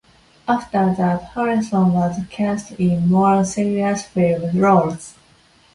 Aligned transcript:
After 0.47 0.95
that, 0.95 1.33
Harrelson 1.35 1.91
was 1.93 2.17
cast 2.31 2.71
in 2.79 3.07
more 3.11 3.45
serious 3.45 4.03
film 4.03 4.57
roles. 4.59 5.13